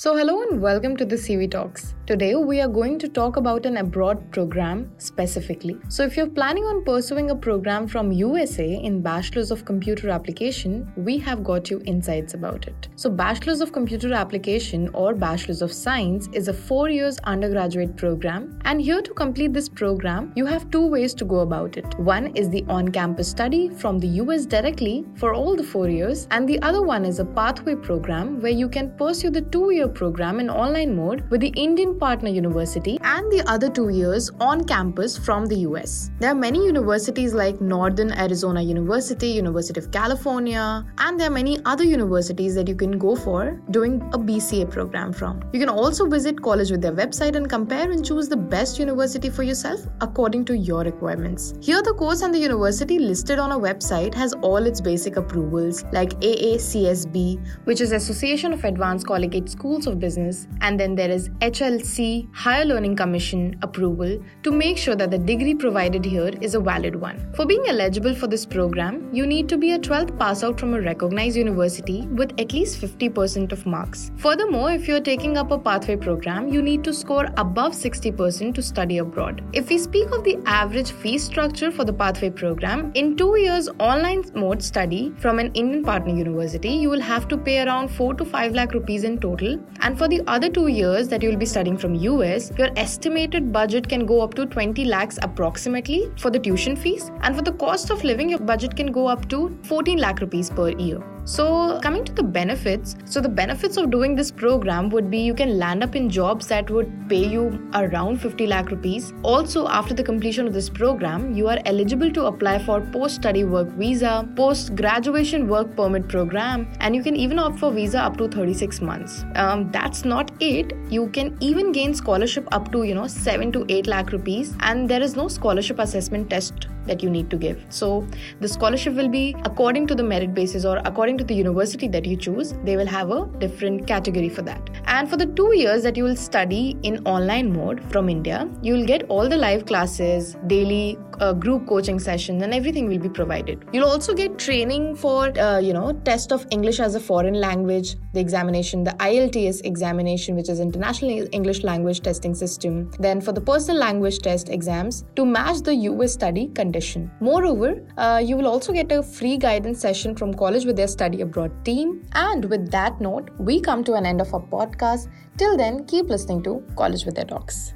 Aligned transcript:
So, 0.00 0.16
hello 0.16 0.40
and 0.40 0.62
welcome 0.62 0.96
to 0.96 1.04
the 1.04 1.16
CV 1.16 1.50
Talks. 1.50 1.92
Today, 2.10 2.34
we 2.34 2.60
are 2.60 2.66
going 2.66 2.98
to 2.98 3.08
talk 3.08 3.36
about 3.36 3.64
an 3.66 3.76
abroad 3.76 4.32
program 4.32 4.90
specifically. 4.98 5.76
So, 5.88 6.02
if 6.02 6.16
you're 6.16 6.26
planning 6.26 6.64
on 6.64 6.82
pursuing 6.82 7.30
a 7.30 7.36
program 7.36 7.86
from 7.86 8.10
USA 8.10 8.68
in 8.68 9.00
Bachelor's 9.00 9.52
of 9.52 9.64
Computer 9.64 10.10
Application, 10.10 10.92
we 10.96 11.18
have 11.18 11.44
got 11.44 11.70
you 11.70 11.80
insights 11.86 12.34
about 12.34 12.66
it. 12.66 12.88
So, 12.96 13.10
Bachelor's 13.10 13.60
of 13.60 13.70
Computer 13.70 14.12
Application 14.12 14.88
or 14.92 15.14
Bachelor's 15.14 15.62
of 15.62 15.72
Science 15.72 16.28
is 16.32 16.48
a 16.48 16.52
four 16.52 16.90
years 16.90 17.16
undergraduate 17.18 17.96
program, 17.96 18.58
and 18.64 18.82
here 18.82 19.02
to 19.02 19.14
complete 19.14 19.52
this 19.52 19.68
program, 19.68 20.32
you 20.34 20.46
have 20.46 20.68
two 20.72 20.84
ways 20.84 21.14
to 21.14 21.24
go 21.24 21.38
about 21.46 21.76
it. 21.76 21.96
One 22.00 22.34
is 22.34 22.50
the 22.50 22.64
on 22.68 22.88
campus 22.88 23.30
study 23.30 23.68
from 23.68 24.00
the 24.00 24.08
US 24.24 24.46
directly 24.46 25.06
for 25.14 25.32
all 25.32 25.54
the 25.54 25.62
four 25.62 25.88
years, 25.88 26.26
and 26.32 26.48
the 26.48 26.60
other 26.62 26.82
one 26.82 27.04
is 27.04 27.20
a 27.20 27.24
pathway 27.24 27.76
program 27.76 28.40
where 28.40 28.58
you 28.64 28.68
can 28.68 28.90
pursue 28.96 29.30
the 29.30 29.42
two 29.42 29.70
year 29.70 29.86
program 29.86 30.40
in 30.40 30.50
online 30.50 30.96
mode 30.96 31.24
with 31.30 31.40
the 31.42 31.54
Indian 31.68 31.99
Partner 32.00 32.30
University 32.30 32.98
and 33.02 33.30
the 33.30 33.42
other 33.46 33.68
two 33.68 33.90
years 33.90 34.30
on 34.40 34.64
campus 34.64 35.16
from 35.18 35.44
the 35.46 35.58
US. 35.68 36.10
There 36.18 36.30
are 36.30 36.34
many 36.34 36.64
universities 36.64 37.34
like 37.34 37.60
Northern 37.60 38.12
Arizona 38.12 38.62
University, 38.62 39.28
University 39.28 39.78
of 39.78 39.90
California, 39.90 40.84
and 40.98 41.20
there 41.20 41.28
are 41.28 41.36
many 41.38 41.58
other 41.66 41.84
universities 41.84 42.54
that 42.54 42.68
you 42.68 42.74
can 42.74 42.98
go 42.98 43.14
for 43.14 43.60
doing 43.70 44.00
a 44.14 44.18
BCA 44.18 44.70
program 44.70 45.12
from. 45.12 45.42
You 45.52 45.60
can 45.60 45.68
also 45.68 46.06
visit 46.06 46.40
college 46.40 46.70
Vidya 46.70 46.92
website 46.92 47.36
and 47.36 47.48
compare 47.48 47.90
and 47.90 48.02
choose 48.04 48.28
the 48.28 48.36
best 48.36 48.78
university 48.78 49.28
for 49.28 49.42
yourself 49.42 49.86
according 50.00 50.46
to 50.46 50.56
your 50.56 50.80
requirements. 50.84 51.52
Here, 51.60 51.82
the 51.82 51.92
course 51.92 52.22
and 52.22 52.32
the 52.32 52.38
university 52.38 52.98
listed 52.98 53.38
on 53.38 53.52
a 53.52 53.58
website 53.58 54.14
has 54.14 54.32
all 54.40 54.64
its 54.72 54.80
basic 54.80 55.16
approvals 55.16 55.84
like 55.92 56.18
AACSB, 56.20 57.16
which 57.64 57.82
is 57.82 57.92
Association 57.92 58.54
of 58.54 58.64
Advanced 58.64 59.06
Collegiate 59.06 59.50
Schools 59.50 59.86
of 59.86 60.00
Business, 60.00 60.48
and 60.62 60.80
then 60.80 60.94
there 60.94 61.10
is 61.10 61.28
HLC, 61.40 61.89
Higher 62.32 62.64
Learning 62.64 62.94
Commission 62.94 63.58
approval 63.62 64.22
to 64.44 64.52
make 64.52 64.78
sure 64.78 64.94
that 64.94 65.10
the 65.10 65.18
degree 65.18 65.54
provided 65.54 66.04
here 66.04 66.30
is 66.40 66.54
a 66.54 66.60
valid 66.60 66.94
one. 66.94 67.32
For 67.34 67.44
being 67.44 67.64
eligible 67.66 68.14
for 68.14 68.28
this 68.28 68.46
program, 68.46 69.12
you 69.12 69.26
need 69.26 69.48
to 69.48 69.58
be 69.58 69.72
a 69.72 69.78
12th 69.78 70.16
pass 70.18 70.44
out 70.44 70.60
from 70.60 70.74
a 70.74 70.80
recognized 70.80 71.36
university 71.36 72.06
with 72.06 72.38
at 72.38 72.52
least 72.52 72.80
50% 72.80 73.50
of 73.50 73.66
marks. 73.66 74.12
Furthermore, 74.16 74.70
if 74.70 74.86
you're 74.86 75.00
taking 75.00 75.36
up 75.36 75.50
a 75.50 75.58
pathway 75.58 75.96
program, 75.96 76.48
you 76.48 76.62
need 76.62 76.84
to 76.84 76.94
score 76.94 77.26
above 77.36 77.72
60% 77.72 78.54
to 78.54 78.62
study 78.62 78.98
abroad. 78.98 79.42
If 79.52 79.68
we 79.68 79.78
speak 79.78 80.12
of 80.12 80.22
the 80.22 80.38
average 80.46 80.92
fee 80.92 81.18
structure 81.18 81.72
for 81.72 81.84
the 81.84 81.92
pathway 81.92 82.30
program, 82.30 82.92
in 82.94 83.16
two 83.16 83.36
years 83.36 83.68
online 83.80 84.24
mode 84.34 84.62
study 84.62 85.12
from 85.18 85.38
an 85.38 85.52
Indian 85.54 85.84
partner 85.84 86.14
university, 86.14 86.70
you 86.70 86.88
will 86.88 87.00
have 87.00 87.26
to 87.28 87.36
pay 87.36 87.62
around 87.64 87.88
4 87.88 88.14
to 88.14 88.24
5 88.24 88.52
lakh 88.52 88.74
rupees 88.74 89.04
in 89.04 89.18
total 89.18 89.58
and 89.80 89.98
for 89.98 90.06
the 90.06 90.22
other 90.26 90.48
two 90.48 90.68
years 90.68 91.08
that 91.08 91.22
you'll 91.22 91.36
be 91.36 91.46
studying 91.46 91.79
from 91.80 91.94
US, 91.94 92.52
your 92.58 92.68
estimated 92.76 93.52
budget 93.52 93.88
can 93.88 94.04
go 94.06 94.20
up 94.20 94.34
to 94.34 94.46
20 94.46 94.84
lakhs 94.84 95.18
approximately 95.22 96.10
for 96.16 96.30
the 96.30 96.38
tuition 96.38 96.76
fees. 96.76 97.10
And 97.22 97.34
for 97.34 97.42
the 97.42 97.52
cost 97.52 97.90
of 97.90 98.04
living, 98.04 98.28
your 98.28 98.38
budget 98.38 98.76
can 98.76 98.92
go 98.92 99.06
up 99.06 99.28
to 99.30 99.56
14 99.62 99.98
lakh 99.98 100.20
rupees 100.20 100.50
per 100.50 100.70
year. 100.70 101.02
So, 101.24 101.78
coming 101.80 102.04
to 102.04 102.12
the 102.12 102.22
benefits, 102.22 102.96
so 103.04 103.20
the 103.20 103.28
benefits 103.28 103.76
of 103.76 103.90
doing 103.90 104.14
this 104.14 104.30
program 104.30 104.88
would 104.90 105.10
be 105.10 105.18
you 105.18 105.34
can 105.34 105.58
land 105.58 105.82
up 105.82 105.94
in 105.94 106.08
jobs 106.08 106.46
that 106.48 106.70
would 106.70 106.90
pay 107.08 107.26
you 107.26 107.70
around 107.74 108.20
50 108.20 108.46
lakh 108.46 108.70
rupees. 108.70 109.12
Also, 109.22 109.68
after 109.68 109.94
the 109.94 110.02
completion 110.02 110.46
of 110.46 110.54
this 110.54 110.68
program, 110.68 111.34
you 111.34 111.48
are 111.48 111.58
eligible 111.66 112.10
to 112.12 112.24
apply 112.26 112.58
for 112.58 112.80
post 112.80 113.16
study 113.16 113.44
work 113.44 113.68
visa, 113.68 114.28
post 114.34 114.74
graduation 114.74 115.46
work 115.48 115.76
permit 115.76 116.08
program, 116.08 116.66
and 116.80 116.96
you 116.96 117.02
can 117.02 117.16
even 117.16 117.38
opt 117.38 117.58
for 117.58 117.70
visa 117.70 118.00
up 118.00 118.16
to 118.16 118.28
36 118.28 118.80
months. 118.80 119.24
Um, 119.34 119.70
that's 119.70 120.04
not 120.04 120.30
it. 120.40 120.72
You 120.88 121.08
can 121.08 121.36
even 121.40 121.72
gain 121.72 121.94
scholarship 121.94 122.48
up 122.52 122.72
to 122.72 122.82
you 122.82 122.94
know 122.94 123.06
7 123.06 123.52
to 123.52 123.66
8 123.68 123.86
lakh 123.86 124.12
rupees, 124.12 124.54
and 124.60 124.88
there 124.88 125.02
is 125.02 125.16
no 125.16 125.28
scholarship 125.28 125.78
assessment 125.78 126.30
test 126.30 126.66
that 126.86 127.02
you 127.02 127.10
need 127.10 127.30
to 127.30 127.36
give. 127.36 127.64
So, 127.68 128.06
the 128.40 128.48
scholarship 128.48 128.94
will 128.94 129.08
be 129.08 129.36
according 129.44 129.86
to 129.88 129.94
the 129.94 130.02
merit 130.02 130.34
basis 130.34 130.64
or 130.64 130.78
according 130.84 131.18
to 131.18 131.24
the 131.24 131.34
university 131.34 131.88
that 131.88 132.04
you 132.04 132.16
choose, 132.16 132.54
they 132.64 132.76
will 132.76 132.86
have 132.86 133.10
a 133.10 133.26
different 133.38 133.86
category 133.86 134.28
for 134.28 134.42
that. 134.42 134.70
And 134.84 135.08
for 135.08 135.16
the 135.16 135.26
two 135.26 135.54
years 135.56 135.82
that 135.82 135.96
you 135.96 136.04
will 136.04 136.16
study 136.16 136.76
in 136.82 137.06
online 137.06 137.52
mode 137.52 137.82
from 137.90 138.08
India, 138.08 138.48
you 138.62 138.74
will 138.74 138.86
get 138.86 139.04
all 139.08 139.28
the 139.28 139.36
live 139.36 139.66
classes, 139.66 140.36
daily 140.46 140.98
uh, 141.20 141.32
group 141.32 141.66
coaching 141.66 141.98
sessions, 141.98 142.42
and 142.42 142.52
everything 142.52 142.88
will 142.88 142.98
be 142.98 143.08
provided. 143.08 143.64
You'll 143.72 143.88
also 143.88 144.14
get 144.14 144.38
training 144.38 144.96
for, 144.96 145.38
uh, 145.38 145.58
you 145.58 145.72
know, 145.72 145.92
test 145.92 146.32
of 146.32 146.46
English 146.50 146.80
as 146.80 146.94
a 146.94 147.00
foreign 147.00 147.34
language, 147.34 147.96
the 148.14 148.20
examination, 148.20 148.84
the 148.84 148.92
IELTS 148.92 149.60
examination, 149.64 150.36
which 150.36 150.48
is 150.48 150.60
International 150.60 151.26
English 151.32 151.62
Language 151.62 152.00
Testing 152.00 152.34
System. 152.34 152.90
Then 152.98 153.20
for 153.20 153.32
the 153.32 153.40
personal 153.40 153.80
language 153.80 154.18
test 154.20 154.48
exams 154.48 155.04
to 155.16 155.24
match 155.24 155.62
the 155.62 155.74
US 155.74 156.12
study 156.12 156.48
condition. 156.48 157.10
Moreover, 157.20 157.82
uh, 157.96 158.22
you 158.24 158.36
will 158.36 158.46
also 158.46 158.72
get 158.72 158.92
a 158.92 159.02
free 159.02 159.36
guidance 159.36 159.80
session 159.80 160.14
from 160.14 160.34
college 160.34 160.64
Vidya 160.64 160.88
study 160.88 161.20
abroad 161.22 161.64
team. 161.64 162.02
And 162.12 162.44
with 162.44 162.70
that 162.70 163.00
note, 163.00 163.30
we 163.38 163.60
come 163.60 163.84
to 163.84 163.94
an 163.94 164.06
end 164.06 164.20
of 164.20 164.32
our 164.34 164.40
podcast. 164.40 165.08
Till 165.36 165.56
then, 165.56 165.84
keep 165.86 166.06
listening 166.06 166.42
to 166.44 166.62
College 166.76 167.04
Vidya 167.04 167.24
Talks. 167.24 167.74